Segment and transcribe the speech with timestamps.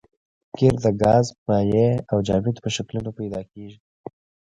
[0.57, 3.77] قیر د ګاز مایع او جامد په شکلونو پیدا کیږي